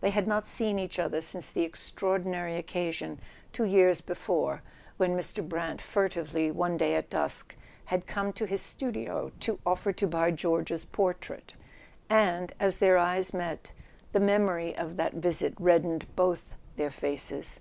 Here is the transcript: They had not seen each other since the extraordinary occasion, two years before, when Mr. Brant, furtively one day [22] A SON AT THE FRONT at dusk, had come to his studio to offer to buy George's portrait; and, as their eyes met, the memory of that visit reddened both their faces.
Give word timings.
They 0.00 0.08
had 0.08 0.26
not 0.26 0.46
seen 0.46 0.78
each 0.78 0.98
other 0.98 1.20
since 1.20 1.50
the 1.50 1.60
extraordinary 1.60 2.56
occasion, 2.56 3.20
two 3.52 3.64
years 3.66 4.00
before, 4.00 4.62
when 4.96 5.14
Mr. 5.14 5.46
Brant, 5.46 5.82
furtively 5.82 6.50
one 6.50 6.78
day 6.78 6.92
[22] 6.92 6.94
A 6.94 6.96
SON 6.96 7.04
AT 7.04 7.10
THE 7.10 7.16
FRONT 7.16 7.22
at 7.22 7.22
dusk, 7.22 7.56
had 7.84 8.06
come 8.06 8.32
to 8.32 8.46
his 8.46 8.62
studio 8.62 9.32
to 9.40 9.58
offer 9.66 9.92
to 9.92 10.06
buy 10.06 10.30
George's 10.30 10.86
portrait; 10.86 11.52
and, 12.08 12.54
as 12.58 12.78
their 12.78 12.96
eyes 12.96 13.34
met, 13.34 13.72
the 14.12 14.18
memory 14.20 14.74
of 14.74 14.96
that 14.96 15.12
visit 15.12 15.52
reddened 15.60 16.06
both 16.16 16.40
their 16.76 16.90
faces. 16.90 17.60